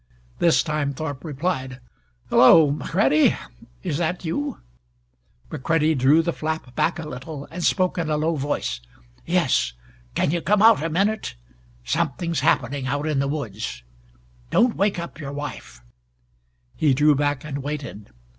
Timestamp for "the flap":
6.23-6.73